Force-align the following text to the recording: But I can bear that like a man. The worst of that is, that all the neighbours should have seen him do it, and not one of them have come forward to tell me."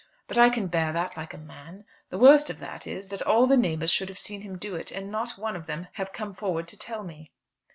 But 0.27 0.35
I 0.35 0.49
can 0.49 0.65
bear 0.65 0.91
that 0.93 1.15
like 1.15 1.31
a 1.31 1.37
man. 1.37 1.85
The 2.09 2.17
worst 2.17 2.49
of 2.49 2.57
that 2.57 2.87
is, 2.87 3.09
that 3.09 3.21
all 3.21 3.45
the 3.45 3.55
neighbours 3.55 3.91
should 3.91 4.09
have 4.09 4.17
seen 4.17 4.41
him 4.41 4.57
do 4.57 4.73
it, 4.73 4.91
and 4.91 5.11
not 5.11 5.37
one 5.37 5.55
of 5.55 5.67
them 5.67 5.89
have 5.93 6.11
come 6.11 6.33
forward 6.33 6.67
to 6.69 6.75
tell 6.79 7.03
me." 7.03 7.31